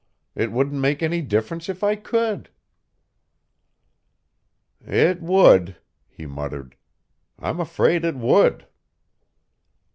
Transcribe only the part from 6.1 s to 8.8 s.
muttered. "I'm afraid it would."